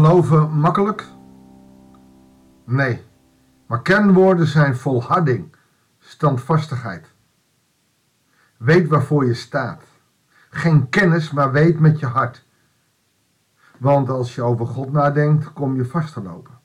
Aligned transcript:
geloven 0.00 0.50
makkelijk? 0.50 1.06
Nee, 2.64 3.04
maar 3.66 3.82
kernwoorden 3.82 4.46
zijn 4.46 4.76
volharding, 4.76 5.56
standvastigheid. 5.98 7.12
Weet 8.56 8.88
waarvoor 8.88 9.26
je 9.26 9.34
staat. 9.34 9.82
Geen 10.50 10.88
kennis, 10.88 11.30
maar 11.30 11.52
weet 11.52 11.80
met 11.80 11.98
je 11.98 12.06
hart. 12.06 12.44
Want 13.78 14.08
als 14.08 14.34
je 14.34 14.42
over 14.42 14.66
God 14.66 14.92
nadenkt, 14.92 15.52
kom 15.52 15.76
je 15.76 15.84
vast 15.84 16.12
te 16.12 16.22
lopen. 16.22 16.58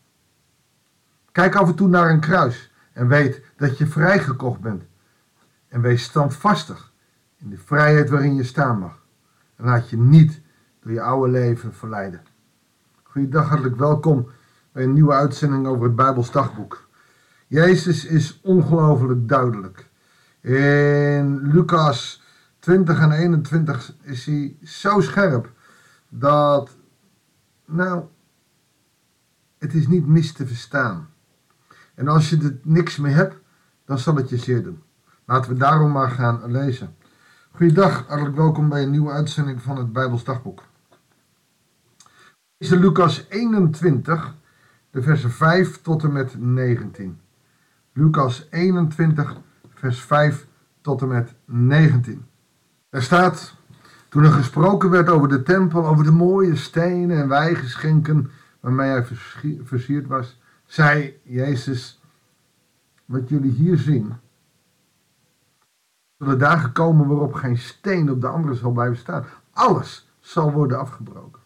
Kijk 1.32 1.56
af 1.56 1.68
en 1.68 1.76
toe 1.76 1.88
naar 1.88 2.10
een 2.10 2.20
kruis 2.20 2.72
en 2.94 3.08
weet 3.08 3.42
dat 3.58 3.78
je 3.78 3.88
vrijgekocht 3.88 4.60
bent. 4.60 4.84
En 5.67 5.81
wees 5.81 6.04
standvastig 6.04 6.94
in 7.38 7.50
de 7.50 7.58
vrijheid 7.58 8.09
waarin 8.09 8.36
je 8.36 8.44
staan 8.44 8.80
mag. 8.80 9.06
En 9.56 9.66
laat 9.66 9.90
je 9.90 9.98
niet 9.98 10.42
door 10.81 10.92
je 10.92 11.02
oude 11.02 11.31
leven 11.31 11.73
verleiden. 11.73 12.34
Goeiedag, 13.16 13.48
hartelijk 13.48 13.76
welkom 13.76 14.30
bij 14.72 14.84
een 14.84 14.94
nieuwe 14.94 15.14
uitzending 15.14 15.68
over 15.68 15.84
het 15.84 15.96
Bijbels 15.96 16.32
dagboek. 16.32 16.88
Jezus 17.48 18.06
is 18.06 18.40
ongelooflijk 18.44 19.28
duidelijk. 19.28 19.90
In 20.42 21.38
Lucas 21.52 22.23
20 22.59 23.00
en 23.00 23.12
21 23.12 23.94
is 24.02 24.26
hij 24.26 24.58
zo 24.64 25.00
scherp 25.00 25.52
dat, 26.09 26.78
nou, 27.66 28.04
het 29.58 29.73
is 29.73 29.88
niet 29.88 30.08
mis 30.08 30.34
te 30.34 30.48
verstaan. 30.48 31.09
En 31.94 32.08
als 32.08 32.30
je 32.30 32.38
er 32.38 32.59
niks 32.64 32.98
mee 32.98 33.14
hebt, 33.14 33.36
dan 33.86 34.00
zal 34.00 34.16
het 34.16 34.30
je 34.30 34.38
zeer 34.38 34.64
doen. 34.64 34.84
Laten 35.26 35.52
we 35.52 35.58
daarom 35.58 35.92
maar 35.92 36.12
gaan 36.12 36.52
lezen. 36.52 36.95
Goeiedag, 37.52 38.08
hartelijk 38.08 38.36
welkom 38.36 38.70
bij 38.70 38.84
een 38.84 38.92
nieuwe 38.92 39.11
uitzending 39.11 39.61
van 39.61 39.78
het 39.78 39.94
Bijbels 39.94 40.23
Dagboek. 40.23 40.64
Is 42.66 42.71
Lucas 42.71 43.25
21, 43.30 44.35
de 44.91 45.02
versen 45.02 45.31
5 45.31 45.81
tot 45.81 46.03
en 46.03 46.11
met 46.11 46.35
19. 46.39 47.19
Lucas 47.94 48.47
21, 48.49 49.38
vers 49.73 50.02
5 50.02 50.47
tot 50.81 51.02
en 51.02 51.08
met 51.08 51.33
19. 51.45 52.25
Er 52.89 53.02
staat, 53.02 53.55
toen 54.09 54.23
er 54.23 54.31
gesproken 54.31 54.89
werd 54.89 55.09
over 55.09 55.27
de 55.27 55.43
tempel, 55.43 55.88
over 55.88 56.03
de 56.03 56.11
mooie 56.11 56.55
stenen 56.55 57.21
en 57.21 57.27
wijgeschenken 57.27 58.31
waarmee 58.59 58.89
hij 58.89 59.05
versierd 59.63 60.08
was, 60.08 60.41
zei 60.66 61.19
Jezus, 61.23 62.02
wat 63.05 63.30
jullie 63.30 63.52
hier 63.52 63.77
zien, 63.77 64.13
zullen 66.17 66.39
dagen 66.39 66.71
komen 66.71 67.08
waarop 67.08 67.33
geen 67.33 67.58
steen 67.58 68.11
op 68.11 68.21
de 68.21 68.27
andere 68.27 68.55
zal 68.55 68.71
blijven 68.71 68.97
staan. 68.97 69.25
Alles 69.52 70.11
zal 70.19 70.52
worden 70.52 70.80
afgebroken. 70.80 71.43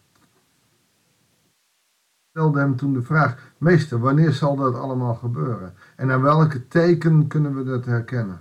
Stelde 2.30 2.58
hem 2.58 2.76
toen 2.76 2.92
de 2.92 3.02
vraag, 3.02 3.52
meester, 3.58 3.98
wanneer 3.98 4.32
zal 4.32 4.56
dat 4.56 4.74
allemaal 4.74 5.14
gebeuren? 5.14 5.74
En 5.96 6.10
aan 6.10 6.22
welke 6.22 6.68
teken 6.68 7.26
kunnen 7.26 7.54
we 7.54 7.64
dat 7.64 7.84
herkennen? 7.84 8.40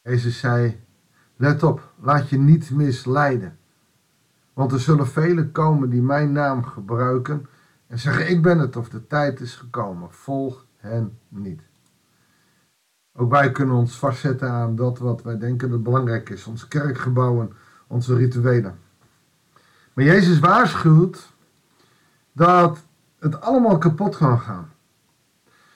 Jezus 0.00 0.38
zei, 0.38 0.84
let 1.36 1.62
op, 1.62 1.92
laat 2.00 2.28
je 2.28 2.38
niet 2.38 2.70
misleiden. 2.70 3.58
Want 4.52 4.72
er 4.72 4.80
zullen 4.80 5.06
velen 5.06 5.52
komen 5.52 5.90
die 5.90 6.02
mijn 6.02 6.32
naam 6.32 6.64
gebruiken 6.64 7.46
en 7.86 7.98
zeggen, 7.98 8.30
ik 8.30 8.42
ben 8.42 8.58
het 8.58 8.76
of 8.76 8.88
de 8.88 9.06
tijd 9.06 9.40
is 9.40 9.56
gekomen. 9.56 10.12
Volg 10.12 10.66
hen 10.76 11.18
niet. 11.28 11.62
Ook 13.12 13.30
wij 13.30 13.52
kunnen 13.52 13.76
ons 13.76 13.98
vastzetten 13.98 14.50
aan 14.50 14.76
dat 14.76 14.98
wat 14.98 15.22
wij 15.22 15.38
denken 15.38 15.70
dat 15.70 15.82
belangrijk 15.82 16.28
is. 16.28 16.46
Onze 16.46 16.68
kerkgebouwen, 16.68 17.52
onze 17.86 18.14
rituelen. 18.16 18.78
Maar 19.94 20.04
Jezus 20.04 20.38
waarschuwt 20.38 21.36
dat 22.38 22.84
het 23.18 23.40
allemaal 23.40 23.78
kapot 23.78 24.16
kan 24.16 24.40
gaan. 24.40 24.70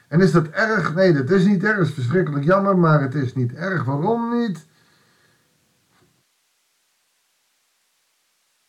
En 0.09 0.21
is 0.21 0.33
dat 0.33 0.49
erg? 0.49 0.95
Nee, 0.95 1.13
dat 1.13 1.31
is 1.31 1.45
niet 1.45 1.65
erg. 1.65 1.79
Het 1.79 1.89
is 1.89 1.95
verschrikkelijk 1.95 2.45
jammer, 2.45 2.79
maar 2.79 3.01
het 3.01 3.15
is 3.15 3.35
niet 3.35 3.53
erg. 3.53 3.85
Waarom 3.85 4.39
niet? 4.39 4.67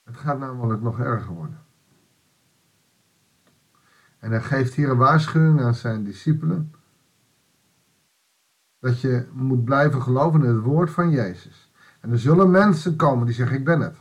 Het 0.03 0.17
gaat 0.17 0.39
namelijk 0.39 0.81
nog 0.81 0.99
erger 0.99 1.33
worden. 1.33 1.61
En 4.19 4.31
hij 4.31 4.41
geeft 4.41 4.73
hier 4.73 4.89
een 4.89 4.97
waarschuwing 4.97 5.61
aan 5.61 5.75
zijn 5.75 6.03
discipelen 6.03 6.73
dat 8.79 9.01
je 9.01 9.27
moet 9.31 9.63
blijven 9.63 10.01
geloven 10.01 10.43
in 10.43 10.55
het 10.55 10.63
woord 10.63 10.89
van 10.89 11.09
Jezus. 11.09 11.71
En 11.99 12.11
er 12.11 12.19
zullen 12.19 12.51
mensen 12.51 12.95
komen 12.95 13.25
die 13.25 13.35
zeggen: 13.35 13.57
Ik 13.57 13.65
ben 13.65 13.79
het. 13.81 13.97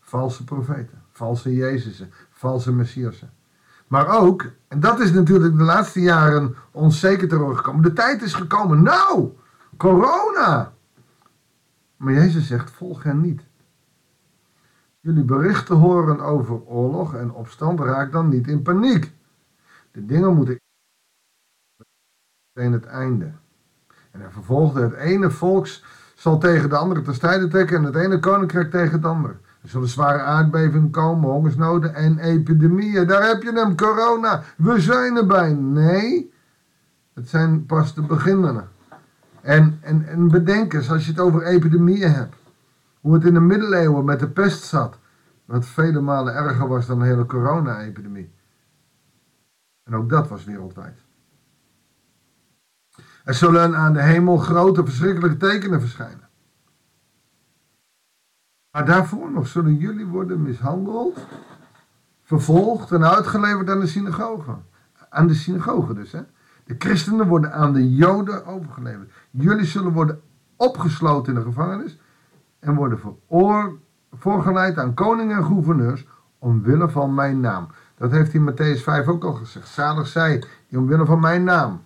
Valse 0.00 0.44
profeten, 0.44 1.02
valse 1.16 1.54
Jezusen, 1.54 2.10
valse 2.30 2.72
Messiasen. 2.72 3.30
Maar 3.86 4.08
ook, 4.18 4.44
en 4.68 4.80
dat 4.80 5.00
is 5.00 5.12
natuurlijk 5.12 5.56
de 5.56 5.62
laatste 5.62 6.00
jaren 6.00 6.56
onzeker 6.70 7.28
teruggekomen. 7.28 7.82
De 7.82 7.92
tijd 7.92 8.22
is 8.22 8.34
gekomen. 8.34 8.82
Nou, 8.82 9.32
corona. 9.76 10.72
Maar 11.96 12.12
Jezus 12.12 12.46
zegt: 12.46 12.70
Volg 12.70 13.02
hen 13.02 13.20
niet. 13.20 13.42
Jullie 15.00 15.24
berichten 15.24 15.76
horen 15.76 16.20
over 16.20 16.64
oorlog 16.64 17.14
en 17.14 17.32
opstand, 17.32 17.80
raak 17.80 18.12
dan 18.12 18.28
niet 18.28 18.48
in 18.48 18.62
paniek. 18.62 19.12
De 19.90 20.06
dingen 20.06 20.34
moeten 20.34 20.60
in 22.52 22.72
het 22.72 22.84
einde. 22.84 23.32
En 24.10 24.20
hij 24.20 24.30
vervolgde, 24.30 24.80
het 24.80 24.92
ene 24.92 25.30
volks 25.30 25.84
zal 26.14 26.38
tegen 26.38 26.68
de 26.68 26.76
andere 26.76 27.02
te 27.02 27.12
strijden 27.12 27.50
trekken 27.50 27.76
en 27.76 27.84
het 27.84 27.96
ene 27.96 28.18
koninkrijk 28.18 28.70
tegen 28.70 28.92
het 28.92 29.04
andere. 29.04 29.36
Er 29.66 29.72
zullen 29.72 29.88
zware 29.88 30.22
aardbevingen 30.22 30.90
komen, 30.90 31.30
hongersnoden 31.30 31.94
en 31.94 32.18
epidemieën. 32.18 33.06
Daar 33.06 33.26
heb 33.26 33.42
je 33.42 33.52
hem, 33.52 33.76
corona. 33.76 34.42
We 34.56 34.80
zijn 34.80 35.16
erbij. 35.16 35.52
Nee, 35.52 36.32
het 37.14 37.28
zijn 37.28 37.66
pas 37.66 37.94
de 37.94 38.02
beginnen. 38.02 38.68
En, 39.40 39.78
en, 39.80 40.08
en 40.08 40.28
bedenk 40.28 40.72
eens, 40.72 40.90
als 40.90 41.04
je 41.04 41.10
het 41.10 41.20
over 41.20 41.42
epidemieën 41.42 42.12
hebt, 42.12 42.34
hoe 43.00 43.14
het 43.14 43.24
in 43.24 43.34
de 43.34 43.40
middeleeuwen 43.40 44.04
met 44.04 44.20
de 44.20 44.28
pest 44.28 44.62
zat, 44.62 44.98
wat 45.44 45.66
vele 45.66 46.00
malen 46.00 46.34
erger 46.34 46.68
was 46.68 46.86
dan 46.86 46.98
de 46.98 47.04
hele 47.04 47.26
corona-epidemie. 47.26 48.32
En 49.84 49.94
ook 49.94 50.08
dat 50.08 50.28
was 50.28 50.44
wereldwijd. 50.44 50.98
Er 53.24 53.34
zullen 53.34 53.76
aan 53.76 53.92
de 53.92 54.02
hemel 54.02 54.36
grote 54.36 54.84
verschrikkelijke 54.84 55.36
tekenen 55.36 55.80
verschijnen. 55.80 56.25
Maar 58.76 58.86
daarvoor 58.86 59.30
nog 59.30 59.46
zullen 59.46 59.76
jullie 59.76 60.06
worden 60.06 60.42
mishandeld, 60.42 61.26
vervolgd 62.22 62.92
en 62.92 63.04
uitgeleverd 63.04 63.70
aan 63.70 63.80
de 63.80 63.86
synagogen. 63.86 64.64
Aan 65.08 65.26
de 65.26 65.34
synagogen 65.34 65.94
dus, 65.94 66.12
hè. 66.12 66.20
De 66.64 66.74
christenen 66.78 67.28
worden 67.28 67.52
aan 67.52 67.72
de 67.72 67.94
joden 67.94 68.46
overgeleverd. 68.46 69.12
Jullie 69.30 69.64
zullen 69.64 69.92
worden 69.92 70.20
opgesloten 70.56 71.32
in 71.32 71.38
de 71.38 71.44
gevangenis 71.44 71.98
en 72.58 72.74
worden 72.74 72.98
veroor, 72.98 73.78
voorgeleid 74.12 74.78
aan 74.78 74.94
koningen 74.94 75.36
en 75.36 75.44
gouverneurs 75.44 76.06
omwille 76.38 76.88
van 76.88 77.14
mijn 77.14 77.40
naam. 77.40 77.68
Dat 77.94 78.10
heeft 78.10 78.32
hij 78.32 78.40
in 78.40 78.52
Matthäus 78.52 78.82
5 78.82 79.06
ook 79.06 79.24
al 79.24 79.34
gezegd. 79.34 79.68
Zalig 79.68 80.06
zij 80.06 80.44
die 80.68 80.78
omwille 80.78 81.04
van 81.04 81.20
mijn 81.20 81.44
naam 81.44 81.82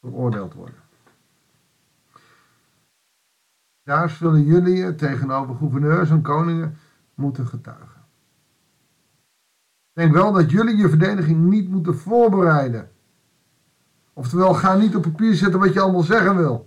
veroordeeld 0.00 0.54
worden. 0.54 0.79
Daar 3.84 4.10
zullen 4.10 4.44
jullie 4.44 4.94
tegenover 4.94 5.54
gouverneurs 5.54 6.10
en 6.10 6.22
koningen 6.22 6.76
moeten 7.14 7.46
getuigen. 7.46 8.00
Denk 9.92 10.12
wel 10.12 10.32
dat 10.32 10.50
jullie 10.50 10.76
je 10.76 10.88
verdediging 10.88 11.38
niet 11.38 11.68
moeten 11.68 11.98
voorbereiden. 11.98 12.90
Oftewel, 14.12 14.54
ga 14.54 14.74
niet 14.74 14.96
op 14.96 15.02
papier 15.02 15.34
zetten 15.34 15.60
wat 15.60 15.72
je 15.72 15.80
allemaal 15.80 16.02
zeggen 16.02 16.36
wil. 16.36 16.64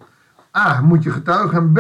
A, 0.58 0.82
moet 0.82 1.04
je 1.04 1.12
getuigen. 1.12 1.58
En 1.58 1.72
B, 1.74 1.80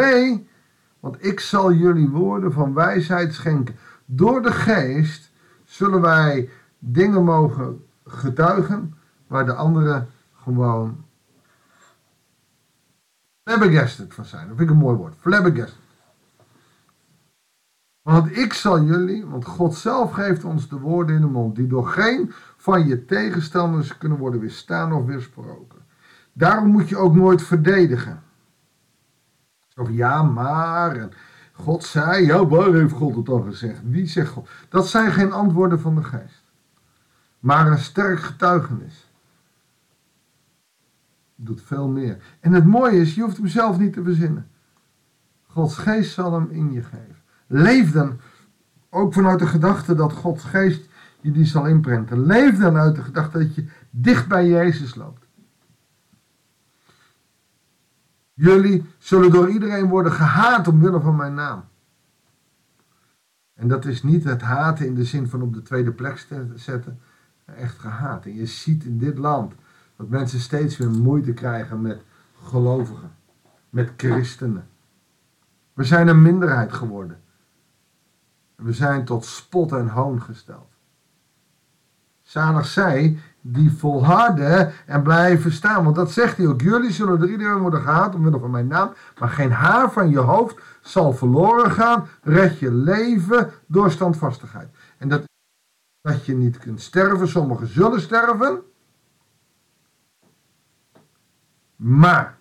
want 1.00 1.26
ik 1.26 1.40
zal 1.40 1.74
jullie 1.74 2.10
woorden 2.10 2.52
van 2.52 2.74
wijsheid 2.74 3.34
schenken. 3.34 3.76
Door 4.06 4.42
de 4.42 4.52
geest 4.52 5.32
zullen 5.64 6.02
wij 6.02 6.50
dingen 6.80 7.24
mogen 7.24 7.86
getuigen 8.06 8.94
waar 9.28 9.46
de 9.46 9.54
anderen 9.54 10.08
gewoon 10.34 11.06
flabbergasted 13.44 14.14
van 14.14 14.26
zijn. 14.26 14.48
Dat 14.48 14.58
vind 14.58 14.70
ik 14.70 14.76
een 14.76 14.82
mooi 14.82 14.98
woord. 14.98 15.16
Flabbergasted. 15.20 15.82
Want 18.02 18.38
ik 18.38 18.54
zal 18.54 18.84
jullie, 18.84 19.26
want 19.26 19.46
God 19.46 19.76
zelf 19.76 20.12
geeft 20.12 20.44
ons 20.44 20.70
de 20.70 20.80
woorden 20.80 21.16
in 21.16 21.22
de 21.22 21.28
mond, 21.28 21.56
die 21.56 21.68
door 21.68 21.88
geen 21.88 22.34
van 22.58 22.88
je 22.88 23.06
tegenstanders 23.06 23.98
kunnen 23.98 24.18
worden 24.18 24.40
weerstaan 24.40 24.94
of 24.94 25.06
weersproken. 25.06 25.80
Daarom 26.34 26.68
moet 26.68 26.90
je 26.90 26.98
ook 26.98 27.16
nooit 27.16 27.42
verdedigen. 27.42 28.24
Of 29.76 29.90
ja, 29.90 30.24
maar, 30.24 30.96
en 30.96 31.12
God 31.52 31.84
zei, 31.84 32.26
ja, 32.26 32.48
waar 32.48 32.74
heeft 32.74 32.94
God 32.94 33.16
het 33.16 33.30
al 33.30 33.42
gezegd? 33.42 33.80
Wie 33.84 34.08
zegt 34.08 34.30
God? 34.30 34.50
Dat 34.70 34.88
zijn 34.88 35.12
geen 35.12 35.32
antwoorden 35.32 35.80
van 35.80 35.96
de 35.96 36.04
geest. 36.04 36.44
Maar 37.40 37.68
een 37.68 37.80
sterk 37.80 38.20
getuigenis 38.20 39.03
doet 41.36 41.62
veel 41.62 41.88
meer. 41.88 42.38
En 42.40 42.54
het 42.54 42.66
mooie 42.66 43.00
is, 43.00 43.16
je 43.16 43.22
hoeft 43.22 43.38
hem 43.38 43.48
zelf 43.48 43.80
niet 43.80 43.94
te 43.94 44.04
verzinnen. 44.04 44.48
Gods 45.48 45.78
geest 45.78 46.14
zal 46.14 46.34
hem 46.34 46.50
in 46.50 46.72
je 46.72 46.82
geven. 46.82 47.22
Leef 47.48 47.92
dan 47.92 48.20
ook 48.90 49.14
vanuit 49.14 49.40
de 49.40 49.48
gedachte 49.48 49.96
dat 49.96 50.14
Gods 50.14 50.44
geest 50.44 50.90
je 51.22 51.32
die 51.32 51.46
zal 51.46 51.68
inprenten. 51.68 52.26
Leef 52.26 52.58
dan 52.58 52.78
uit 52.78 52.96
de 52.96 53.04
gedachte 53.04 53.38
dat 53.38 53.56
je 53.56 53.68
dicht 53.90 54.28
bij 54.28 54.48
Jezus 54.48 54.96
loopt. 54.96 55.26
Jullie 58.34 58.86
zullen 58.98 59.32
door 59.32 59.50
iedereen 59.50 59.88
worden 59.88 60.12
gehaat 60.12 60.68
omwille 60.68 61.02
van 61.02 61.16
mijn 61.16 61.34
naam. 61.34 61.64
En 63.54 63.68
dat 63.68 63.86
is 63.86 64.04
niet 64.04 64.24
het 64.24 64.42
haten 64.42 64.86
in 64.86 64.96
de 64.96 65.04
zin 65.04 65.28
van 65.28 65.42
op 65.42 65.54
de 65.54 65.62
tweede 65.62 65.92
plek 65.92 66.28
zetten, 66.56 67.00
echt 67.46 67.80
gehaat. 67.80 68.26
En 68.26 68.34
je 68.34 68.46
ziet 68.46 68.84
in 68.84 68.98
dit 68.98 69.18
land 69.18 69.54
dat 70.04 70.20
mensen 70.20 70.40
steeds 70.40 70.78
weer 70.78 70.90
moeite 70.90 71.34
krijgen 71.34 71.82
met 71.82 72.02
gelovigen, 72.44 73.12
met 73.70 73.92
christenen. 73.98 74.68
We 75.74 75.84
zijn 75.84 76.08
een 76.08 76.22
minderheid 76.22 76.74
geworden. 76.74 77.22
We 78.56 78.74
zijn 78.74 79.06
tot 79.06 79.26
spot 79.26 79.72
en 79.72 79.88
hoon 79.88 80.22
gesteld. 80.22 80.72
Zalig 82.22 82.66
zij 82.66 83.20
die 83.42 83.72
volharden 83.72 84.72
en 84.86 85.04
blijven 85.04 85.52
staan. 85.52 85.84
Want 85.84 85.96
dat 85.96 86.12
zegt 86.12 86.38
hij 86.38 86.48
ook. 86.48 86.62
Jullie 86.62 86.92
zullen 86.92 87.20
door 87.20 87.30
iedereen 87.30 87.60
worden 87.60 87.82
gehaat 87.82 88.16
omwille 88.16 88.40
van 88.40 88.52
mijn 88.52 88.68
naam. 88.68 88.94
Maar 89.20 89.30
geen 89.30 89.52
haar 89.52 89.92
van 89.92 90.10
je 90.10 90.20
hoofd 90.20 90.58
zal 90.82 91.14
verloren 91.14 91.72
gaan. 91.72 92.08
Red 92.22 92.60
je 92.60 92.72
leven 92.72 93.52
door 93.68 93.92
standvastigheid. 93.92 94.76
En 94.98 95.08
dat 95.08 95.24
dat 96.02 96.26
je 96.26 96.36
niet 96.36 96.58
kunt 96.58 96.82
sterven. 96.82 97.28
Sommigen 97.28 97.68
zullen 97.68 98.02
sterven. 98.02 98.64
Maar 101.84 102.38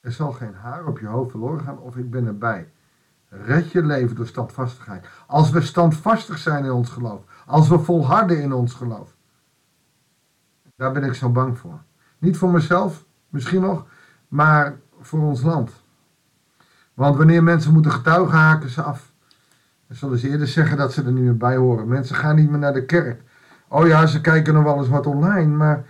er 0.00 0.12
zal 0.12 0.32
geen 0.32 0.54
haar 0.54 0.86
op 0.86 0.98
je 0.98 1.06
hoofd 1.06 1.30
verloren 1.30 1.60
gaan 1.60 1.78
of 1.78 1.96
ik 1.96 2.10
ben 2.10 2.26
erbij. 2.26 2.72
Red 3.28 3.70
je 3.70 3.82
leven 3.82 4.16
door 4.16 4.26
standvastigheid. 4.26 5.06
Als 5.26 5.50
we 5.50 5.60
standvastig 5.60 6.38
zijn 6.38 6.64
in 6.64 6.70
ons 6.70 6.90
geloof. 6.90 7.24
Als 7.46 7.68
we 7.68 7.78
volharden 7.78 8.42
in 8.42 8.52
ons 8.52 8.74
geloof. 8.74 9.16
Daar 10.74 10.92
ben 10.92 11.04
ik 11.04 11.14
zo 11.14 11.30
bang 11.30 11.58
voor. 11.58 11.82
Niet 12.18 12.36
voor 12.36 12.50
mezelf, 12.50 13.04
misschien 13.28 13.60
nog, 13.60 13.86
maar 14.28 14.78
voor 15.00 15.20
ons 15.20 15.42
land. 15.42 15.70
Want 16.94 17.16
wanneer 17.16 17.42
mensen 17.42 17.72
moeten 17.72 17.92
getuigen, 17.92 18.38
haken 18.38 18.70
ze 18.70 18.82
af. 18.82 19.12
Dan 19.86 19.96
zullen 19.96 20.18
ze 20.18 20.28
eerder 20.28 20.48
zeggen 20.48 20.76
dat 20.76 20.92
ze 20.92 21.02
er 21.02 21.12
niet 21.12 21.24
meer 21.24 21.36
bij 21.36 21.56
horen. 21.56 21.88
Mensen 21.88 22.16
gaan 22.16 22.36
niet 22.36 22.50
meer 22.50 22.58
naar 22.58 22.74
de 22.74 22.84
kerk. 22.84 23.22
Oh 23.68 23.86
ja, 23.86 24.06
ze 24.06 24.20
kijken 24.20 24.54
nog 24.54 24.64
wel 24.64 24.78
eens 24.78 24.88
wat 24.88 25.06
online, 25.06 25.56
maar 25.56 25.84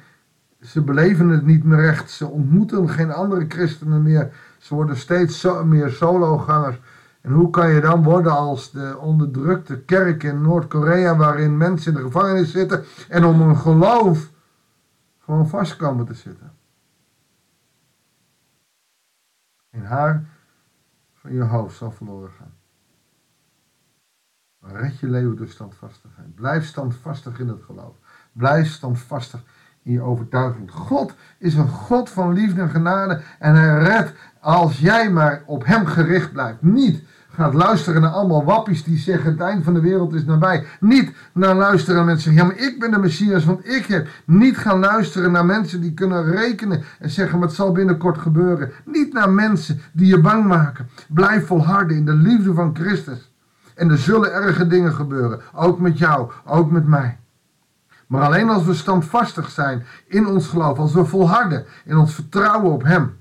ze 0.60 0.82
beleven 0.82 1.28
het 1.28 1.46
niet 1.46 1.64
meer 1.64 1.80
recht. 1.80 2.10
Ze 2.10 2.26
ontmoeten 2.26 2.88
geen 2.88 3.12
andere 3.12 3.44
christenen 3.48 4.02
meer. 4.02 4.34
Ze 4.58 4.74
worden 4.74 4.96
steeds 4.96 5.40
zo, 5.40 5.64
meer 5.64 5.90
sologangers. 5.90 6.80
En 7.20 7.32
hoe 7.32 7.50
kan 7.50 7.70
je 7.70 7.80
dan 7.80 8.02
worden 8.02 8.32
als 8.32 8.70
de 8.70 8.98
onderdrukte 8.98 9.80
kerk 9.80 10.22
in 10.22 10.42
Noord-Korea, 10.42 11.16
waarin 11.16 11.56
mensen 11.56 11.92
in 11.92 11.98
de 11.98 12.04
gevangenis 12.04 12.50
zitten 12.50 12.84
en 13.08 13.24
om 13.24 13.40
hun 13.40 13.56
geloof 13.56 14.30
gewoon 15.18 15.48
vast 15.48 15.76
komen 15.76 16.06
te 16.06 16.14
zitten? 16.14 16.52
Geen 19.70 19.84
haar 19.84 20.24
van 21.14 21.32
je 21.32 21.42
hoofd 21.42 21.76
zal 21.76 21.90
verloren 21.90 22.30
gaan. 22.30 22.55
Red 24.72 24.98
je 24.98 25.08
leven 25.08 25.36
door 25.36 25.48
standvastigheid. 25.48 26.34
Blijf 26.34 26.64
standvastig 26.64 27.40
in 27.40 27.48
het 27.48 27.62
geloof. 27.66 27.94
Blijf 28.32 28.68
standvastig 28.68 29.42
in 29.82 29.92
je 29.92 30.00
overtuiging. 30.00 30.70
God 30.70 31.14
is 31.38 31.54
een 31.54 31.68
God 31.68 32.10
van 32.10 32.32
liefde 32.32 32.60
en 32.60 32.70
genade 32.70 33.20
en 33.38 33.54
hij 33.54 33.82
redt 33.82 34.12
als 34.40 34.78
jij 34.78 35.10
maar 35.10 35.42
op 35.46 35.66
hem 35.66 35.86
gericht 35.86 36.32
blijft. 36.32 36.62
Niet 36.62 37.02
gaat 37.36 37.54
luisteren 37.54 38.00
naar 38.00 38.10
allemaal 38.10 38.44
wappies 38.44 38.84
die 38.84 38.98
zeggen 38.98 39.30
het 39.30 39.40
eind 39.40 39.64
van 39.64 39.74
de 39.74 39.80
wereld 39.80 40.14
is 40.14 40.24
nabij. 40.24 40.64
Niet 40.80 41.12
naar 41.32 41.54
luisteren 41.54 41.96
naar 41.96 42.04
mensen 42.04 42.32
zeggen, 42.32 42.42
ja 42.42 42.48
maar 42.48 42.72
ik 42.72 42.80
ben 42.80 42.90
de 42.90 42.98
Messias, 42.98 43.44
want 43.44 43.68
ik 43.68 43.86
heb. 43.86 44.08
Niet 44.24 44.56
gaan 44.56 44.78
luisteren 44.78 45.32
naar 45.32 45.44
mensen 45.44 45.80
die 45.80 45.94
kunnen 45.94 46.24
rekenen 46.24 46.82
en 46.98 47.10
zeggen, 47.10 47.38
wat 47.38 47.54
zal 47.54 47.72
binnenkort 47.72 48.18
gebeuren. 48.18 48.70
Niet 48.84 49.12
naar 49.12 49.30
mensen 49.30 49.80
die 49.92 50.06
je 50.06 50.20
bang 50.20 50.46
maken. 50.46 50.88
Blijf 51.08 51.46
volharden 51.46 51.96
in 51.96 52.04
de 52.04 52.14
liefde 52.14 52.54
van 52.54 52.76
Christus. 52.76 53.35
En 53.76 53.90
er 53.90 53.98
zullen 53.98 54.32
erge 54.32 54.66
dingen 54.66 54.92
gebeuren, 54.92 55.40
ook 55.54 55.80
met 55.80 55.98
jou, 55.98 56.30
ook 56.44 56.70
met 56.70 56.86
mij. 56.86 57.18
Maar 58.06 58.22
alleen 58.22 58.48
als 58.48 58.64
we 58.64 58.74
standvastig 58.74 59.50
zijn 59.50 59.86
in 60.06 60.26
ons 60.26 60.48
geloof, 60.48 60.78
als 60.78 60.92
we 60.92 61.04
volharden 61.04 61.66
in 61.84 61.96
ons 61.96 62.14
vertrouwen 62.14 62.72
op 62.72 62.82
Hem, 62.82 63.18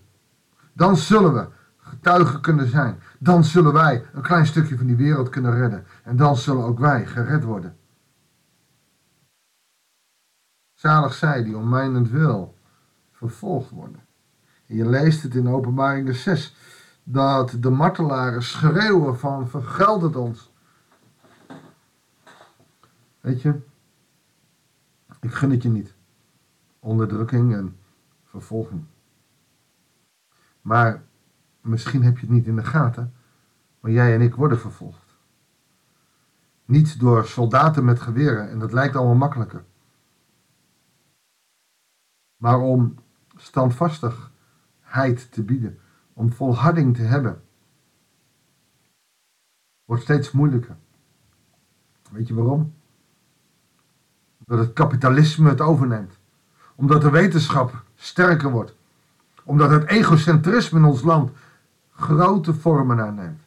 dan 0.73 0.97
zullen 0.97 1.33
we 1.33 1.47
getuigen 1.77 2.41
kunnen 2.41 2.67
zijn. 2.69 2.99
Dan 3.19 3.43
zullen 3.43 3.73
wij 3.73 4.05
een 4.13 4.21
klein 4.21 4.45
stukje 4.45 4.77
van 4.77 4.85
die 4.85 4.95
wereld 4.95 5.29
kunnen 5.29 5.55
redden. 5.55 5.85
En 6.03 6.15
dan 6.15 6.35
zullen 6.37 6.63
ook 6.63 6.79
wij 6.79 7.05
gered 7.05 7.43
worden. 7.43 7.77
Zalig 10.73 11.13
zij 11.13 11.43
die 11.43 11.57
om 11.57 11.69
mijnend 11.69 12.09
wil 12.09 12.57
vervolgd 13.11 13.69
worden. 13.69 14.03
En 14.67 14.75
je 14.75 14.89
leest 14.89 15.23
het 15.23 15.35
in 15.35 15.49
openbaring 15.49 16.15
6 16.15 16.55
dat 17.07 17.57
de 17.59 17.69
martelaren 17.69 18.43
schreeuwen 18.43 19.19
van 19.19 19.49
vergeld 19.49 20.01
het 20.01 20.15
ons. 20.15 20.53
Weet 23.19 23.41
je, 23.41 23.61
ik 25.19 25.33
gun 25.33 25.51
het 25.51 25.61
je 25.63 25.69
niet. 25.69 25.95
Onderdrukking 26.79 27.53
en 27.53 27.77
vervolging. 28.23 28.83
Maar 30.61 31.03
misschien 31.61 32.03
heb 32.03 32.17
je 32.17 32.25
het 32.25 32.35
niet 32.35 32.47
in 32.47 32.55
de 32.55 32.63
gaten, 32.63 33.13
maar 33.79 33.91
jij 33.91 34.13
en 34.13 34.21
ik 34.21 34.35
worden 34.35 34.59
vervolgd. 34.59 35.15
Niet 36.65 36.99
door 36.99 37.25
soldaten 37.25 37.85
met 37.85 37.99
geweren, 37.99 38.49
en 38.49 38.59
dat 38.59 38.73
lijkt 38.73 38.95
allemaal 38.95 39.15
makkelijker. 39.15 39.63
Maar 42.37 42.59
om 42.59 42.95
standvastigheid 43.35 45.31
te 45.31 45.43
bieden, 45.43 45.79
om 46.15 46.31
volharding 46.31 46.95
te 46.95 47.01
hebben, 47.01 47.41
wordt 49.85 50.03
steeds 50.03 50.31
moeilijker. 50.31 50.75
Weet 52.11 52.27
je 52.27 52.33
waarom? 52.33 52.73
Dat 54.37 54.59
het 54.59 54.73
kapitalisme 54.73 55.49
het 55.49 55.61
overneemt. 55.61 56.19
Omdat 56.75 57.01
de 57.01 57.09
wetenschap 57.09 57.83
sterker 57.95 58.51
wordt. 58.51 58.75
Omdat 59.43 59.69
het 59.69 59.85
egocentrisme 59.85 60.79
in 60.79 60.85
ons 60.85 61.01
land 61.01 61.31
grote 61.91 62.53
vormen 62.53 62.99
aanneemt. 62.99 63.41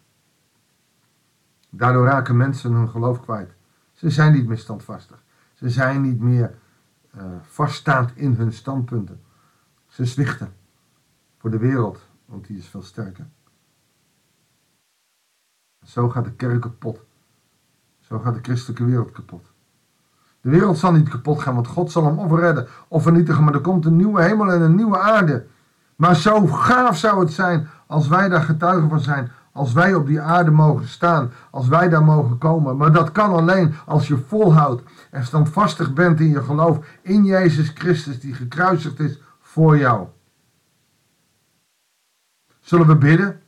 Daardoor 1.70 2.04
raken 2.04 2.36
mensen 2.36 2.72
hun 2.72 2.88
geloof 2.88 3.20
kwijt. 3.20 3.50
Ze 3.92 4.10
zijn 4.10 4.32
niet 4.32 4.46
meer 4.46 4.58
standvastig. 4.58 5.22
Ze 5.54 5.70
zijn 5.70 6.00
niet 6.00 6.20
meer 6.20 6.58
uh, 7.16 7.22
vaststaand 7.42 8.16
in 8.16 8.34
hun 8.34 8.52
standpunten. 8.52 9.20
Ze 9.86 10.04
zwichten 10.04 10.52
voor 11.38 11.50
de 11.50 11.58
wereld, 11.58 12.07
want 12.28 12.46
die 12.46 12.58
is 12.58 12.66
veel 12.66 12.82
sterker. 12.82 13.26
Zo 15.84 16.08
gaat 16.08 16.24
de 16.24 16.32
kerk 16.32 16.60
kapot. 16.60 17.00
Zo 18.00 18.18
gaat 18.18 18.34
de 18.34 18.40
christelijke 18.42 18.84
wereld 18.84 19.10
kapot. 19.10 19.46
De 20.40 20.50
wereld 20.50 20.78
zal 20.78 20.92
niet 20.92 21.08
kapot 21.08 21.40
gaan, 21.40 21.54
want 21.54 21.66
God 21.66 21.90
zal 21.90 22.04
hem 22.04 22.18
of 22.18 22.38
redden 22.38 22.68
of 22.88 23.02
vernietigen. 23.02 23.44
Maar 23.44 23.54
er 23.54 23.60
komt 23.60 23.84
een 23.84 23.96
nieuwe 23.96 24.22
hemel 24.22 24.52
en 24.52 24.60
een 24.60 24.74
nieuwe 24.74 24.98
aarde. 24.98 25.46
Maar 25.96 26.16
zo 26.16 26.46
gaaf 26.46 26.96
zou 26.96 27.20
het 27.20 27.32
zijn 27.32 27.68
als 27.86 28.08
wij 28.08 28.28
daar 28.28 28.42
getuigen 28.42 28.88
van 28.88 29.00
zijn. 29.00 29.30
Als 29.52 29.72
wij 29.72 29.94
op 29.94 30.06
die 30.06 30.20
aarde 30.20 30.50
mogen 30.50 30.88
staan. 30.88 31.32
Als 31.50 31.68
wij 31.68 31.88
daar 31.88 32.04
mogen 32.04 32.38
komen. 32.38 32.76
Maar 32.76 32.92
dat 32.92 33.12
kan 33.12 33.30
alleen 33.30 33.74
als 33.86 34.08
je 34.08 34.16
volhoudt 34.16 34.82
en 35.10 35.24
standvastig 35.24 35.92
bent 35.92 36.20
in 36.20 36.28
je 36.28 36.42
geloof 36.42 36.86
in 37.02 37.24
Jezus 37.24 37.70
Christus 37.74 38.20
die 38.20 38.34
gekruisigd 38.34 39.00
is 39.00 39.20
voor 39.40 39.78
jou. 39.78 40.06
Zullen 42.68 42.86
we 42.86 42.96
bidden? 42.96 43.40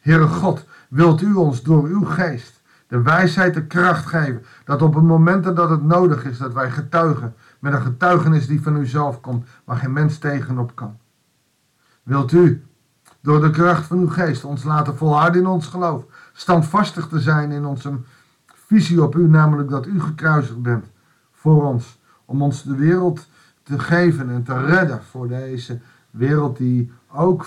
Heere 0.00 0.26
God, 0.26 0.64
wilt 0.88 1.22
u 1.22 1.34
ons 1.34 1.62
door 1.62 1.84
uw 1.84 2.04
geest 2.04 2.62
de 2.86 3.02
wijsheid, 3.02 3.54
de 3.54 3.66
kracht 3.66 4.06
geven. 4.06 4.44
Dat 4.64 4.82
op 4.82 4.94
het 4.94 5.04
moment 5.04 5.44
dat 5.44 5.70
het 5.70 5.82
nodig 5.82 6.24
is, 6.24 6.38
dat 6.38 6.52
wij 6.52 6.70
getuigen. 6.70 7.34
Met 7.58 7.72
een 7.72 7.82
getuigenis 7.82 8.46
die 8.46 8.62
van 8.62 8.76
u 8.76 8.86
zelf 8.86 9.20
komt, 9.20 9.46
waar 9.64 9.76
geen 9.76 9.92
mens 9.92 10.18
tegenop 10.18 10.74
kan. 10.74 10.98
Wilt 12.02 12.32
u, 12.32 12.64
door 13.20 13.40
de 13.40 13.50
kracht 13.50 13.86
van 13.86 13.98
uw 13.98 14.08
geest, 14.08 14.44
ons 14.44 14.64
laten 14.64 14.96
volharden 14.96 15.40
in 15.40 15.46
ons 15.46 15.66
geloof. 15.66 16.04
Standvastig 16.32 17.08
te 17.08 17.20
zijn 17.20 17.50
in 17.50 17.64
onze 17.64 17.98
visie 18.46 19.02
op 19.02 19.16
u, 19.16 19.28
namelijk 19.28 19.68
dat 19.68 19.86
u 19.86 20.00
gekruisigd 20.00 20.62
bent 20.62 20.86
voor 21.32 21.64
ons. 21.64 21.98
Om 22.24 22.42
ons 22.42 22.62
de 22.62 22.76
wereld 22.76 23.26
te 23.62 23.78
geven 23.78 24.30
en 24.30 24.42
te 24.42 24.64
redden 24.64 25.02
voor 25.02 25.28
deze 25.28 25.80
wereld 26.10 26.56
die 26.56 26.92
ook 27.12 27.44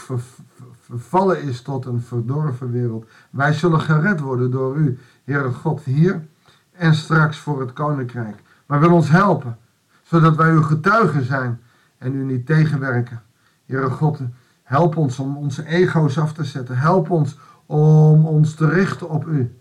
vervallen 0.92 1.42
is 1.44 1.62
tot 1.62 1.86
een 1.86 2.02
verdorven 2.02 2.72
wereld. 2.72 3.06
Wij 3.30 3.54
zullen 3.54 3.82
gered 3.82 4.20
worden 4.20 4.52
door 4.52 4.76
u. 4.76 5.00
Heere 5.24 5.52
God, 5.52 5.84
hier 5.84 6.28
en 6.72 6.96
straks 6.96 7.38
voor 7.38 7.60
het 7.60 7.74
koninkrijk. 7.74 8.42
Maar 8.66 8.80
wil 8.80 8.94
ons 8.94 9.10
helpen, 9.10 9.58
zodat 10.04 10.36
wij 10.36 10.52
uw 10.52 10.62
getuigen 10.62 11.26
zijn 11.26 11.62
en 11.98 12.16
u 12.16 12.24
niet 12.24 12.46
tegenwerken. 12.46 13.22
Heere 13.66 13.90
God, 13.90 14.20
help 14.64 14.98
ons 14.98 15.20
om 15.20 15.38
onze 15.38 15.66
ego's 15.66 16.18
af 16.18 16.34
te 16.34 16.44
zetten. 16.44 16.78
Help 16.78 17.10
ons 17.10 17.38
om 17.66 18.26
ons 18.26 18.54
te 18.56 18.70
richten 18.70 19.10
op 19.10 19.26
u. 19.28 19.56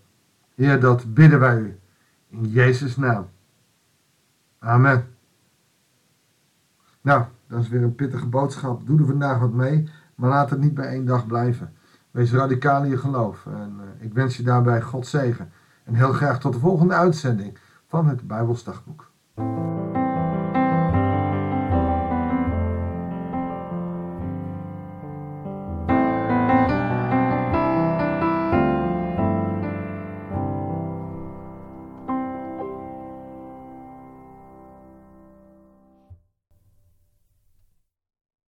Heer, 0.55 0.81
dat 0.81 1.15
bidden 1.15 1.41
wij 1.41 1.59
u. 1.59 1.79
In 2.29 2.51
Jezus' 2.51 2.97
naam. 2.97 3.29
Amen. 4.59 5.07
Nou, 7.01 7.25
dat 7.47 7.61
is 7.61 7.69
weer 7.69 7.83
een 7.83 7.95
pittige 7.95 8.27
boodschap. 8.27 8.87
Doe 8.87 8.99
er 8.99 9.07
vandaag 9.07 9.39
wat 9.39 9.53
mee, 9.53 9.89
maar 10.21 10.31
laat 10.31 10.51
het 10.51 10.61
niet 10.61 10.75
bij 10.75 10.87
één 10.87 11.05
dag 11.05 11.27
blijven. 11.27 11.73
Wees 12.11 12.33
radicaal 12.33 12.83
in 12.83 12.91
je 12.91 12.99
geloof. 12.99 13.47
En 13.47 13.81
uh, 13.81 14.05
ik 14.05 14.15
wens 14.15 14.37
je 14.37 14.43
daarbij 14.43 14.81
God 14.81 15.07
zegen. 15.07 15.53
En 15.85 15.95
heel 15.95 16.13
graag 16.13 16.41
tot 16.41 16.53
de 16.53 16.59
volgende 16.59 16.95
uitzending 16.95 17.59
van 17.87 18.07
het 18.09 18.27
Bijbelsdagboek. 18.27 19.10